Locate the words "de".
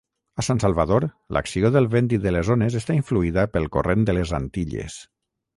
2.25-2.33, 4.09-4.21